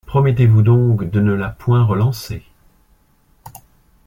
Promettez-vous 0.07 0.63
donc 0.63 1.07
de 1.11 1.21
ne 1.21 1.31
la 1.31 1.49
point 1.51 1.83
relancer. 1.85 2.43